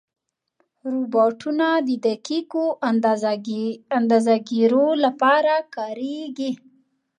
روبوټونه 0.91 1.67
د 1.87 1.89
دقیقو 2.07 2.65
اندازهګیرو 3.99 4.85
لپاره 5.03 5.53
کارېږي. 5.75 6.51